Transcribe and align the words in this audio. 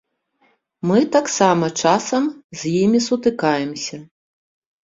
Мы 0.91 0.99
таксама 1.15 1.69
часам 1.83 2.23
з 2.63 2.73
імі 2.83 2.99
сутыкаемся. 3.09 4.01